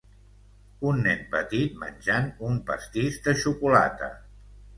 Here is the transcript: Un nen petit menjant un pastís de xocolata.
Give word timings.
Un 0.91 1.03
nen 1.07 1.21
petit 1.35 1.75
menjant 1.83 2.31
un 2.49 2.57
pastís 2.71 3.21
de 3.29 3.37
xocolata. 3.45 4.11